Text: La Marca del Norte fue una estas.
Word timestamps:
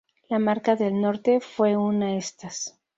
La 0.29 0.39
Marca 0.39 0.75
del 0.75 0.99
Norte 0.99 1.39
fue 1.41 1.77
una 1.77 2.15
estas. 2.15 2.81